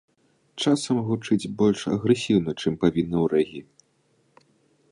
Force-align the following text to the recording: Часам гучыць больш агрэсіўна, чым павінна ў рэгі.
Часам 0.61 1.01
гучыць 1.09 1.51
больш 1.59 1.83
агрэсіўна, 1.95 2.51
чым 2.61 2.73
павінна 2.85 3.17
ў 3.23 3.25
рэгі. 3.35 4.45